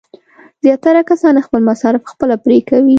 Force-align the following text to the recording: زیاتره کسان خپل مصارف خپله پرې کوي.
زیاتره 0.63 1.01
کسان 1.09 1.35
خپل 1.45 1.61
مصارف 1.69 2.03
خپله 2.11 2.35
پرې 2.43 2.57
کوي. 2.69 2.89